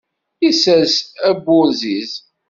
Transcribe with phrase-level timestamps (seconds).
[0.43, 0.93] Yessers
[1.29, 2.11] aburziz.